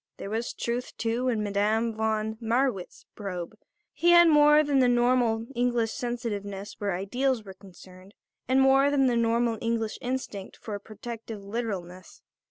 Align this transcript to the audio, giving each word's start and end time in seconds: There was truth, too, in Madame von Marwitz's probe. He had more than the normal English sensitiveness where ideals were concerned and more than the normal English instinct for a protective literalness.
There 0.17 0.31
was 0.31 0.51
truth, 0.53 0.97
too, 0.97 1.27
in 1.27 1.43
Madame 1.43 1.93
von 1.93 2.35
Marwitz's 2.41 3.05
probe. 3.13 3.53
He 3.93 4.09
had 4.09 4.27
more 4.29 4.63
than 4.63 4.79
the 4.79 4.87
normal 4.87 5.45
English 5.53 5.91
sensitiveness 5.91 6.73
where 6.79 6.95
ideals 6.95 7.43
were 7.43 7.53
concerned 7.53 8.15
and 8.47 8.59
more 8.59 8.89
than 8.89 9.05
the 9.05 9.15
normal 9.15 9.59
English 9.61 9.99
instinct 10.01 10.57
for 10.57 10.73
a 10.73 10.79
protective 10.79 11.43
literalness. 11.43 12.23